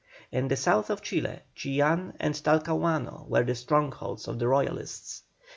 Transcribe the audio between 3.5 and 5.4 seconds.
strongholds of the Royalists.